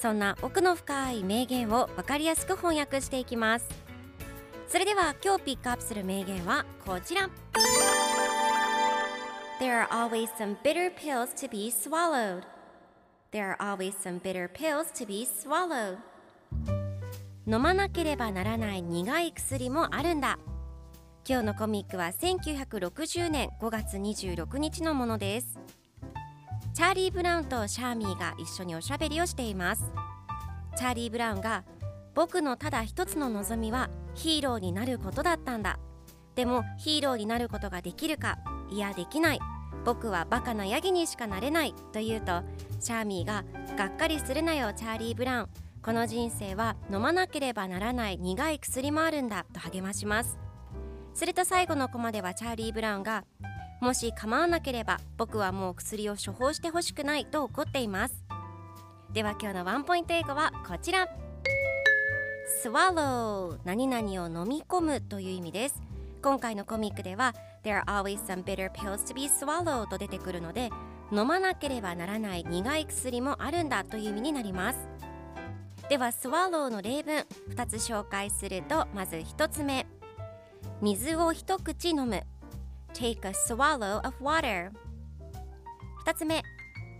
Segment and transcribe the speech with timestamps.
[0.00, 3.68] そんな奥の深い名言を分かりやすく翻訳していきます
[4.66, 7.28] それでは今日ピックアップする名言はこちら
[9.60, 12.44] There are always some bitter pills to be swallowed
[13.30, 15.98] There are always some bitter pills to be swallowed
[17.46, 20.38] 飲まなければならない苦い薬もあるんだ
[21.28, 25.58] 今日のコミックは1960年5月26日のものです
[26.72, 29.92] チャーリー・ブラウンとシャーミーが一緒におしゃべりをしています。
[30.76, 31.64] チャーリー・ブラウンが
[32.14, 35.78] 僕のただ一つの望みはヒーローになることだったんだ。
[36.36, 38.38] でもヒーローになることができるか
[38.70, 39.40] いやできない。
[39.84, 41.74] 僕はバカなヤギにしかなれない。
[41.92, 42.42] と言うと
[42.78, 43.44] シャーミーが
[43.76, 45.48] がっかりするなよチャーリー・ブラウン。
[45.82, 50.38] この人生は飲まなければならない苦い薬もあるんだと励まします。
[51.14, 53.24] すると最後のコマではチャーリー・ブラウンが
[53.80, 58.24] もし構わなければ僕はもう薬を処方してほしくないと怒っています。
[59.12, 61.08] では今日のワンポイント英語はこちら。
[62.62, 65.80] swallow 何々を飲み込むという意味です。
[66.22, 70.68] 今回のコミックでは There are always some bitter pills to be swallowed と出てくるので
[71.10, 74.78] 飲まなければならない苦い薬もあるんだという意味になります。
[75.88, 79.86] では swallow の例文2つ紹介するとまず1つ目。
[80.82, 82.22] 水を一口飲む。
[82.92, 84.70] Take a swallow of water
[86.06, 86.42] 2つ目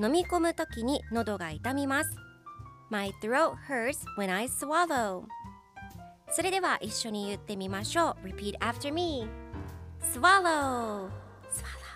[0.00, 2.10] 飲み込むときに喉が痛みます
[2.90, 5.24] My throat hurts when I swallow
[6.30, 9.26] それでは一緒に言ってみましょう Repeat after me
[10.02, 11.08] Swallow
[11.50, 11.88] Swallow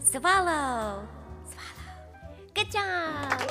[0.00, 1.02] Swallow
[1.44, 1.76] Swallow
[2.54, 3.46] Good job!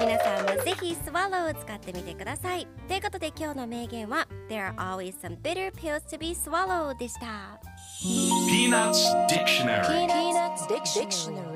[0.00, 7.60] 皆さんもぜひ Swallow を使ってみてくださいということで今日の名言は There are always some bitter pills to be swallowed でした
[8.04, 11.53] Peanuts Dictionary Peanuts Dictionary.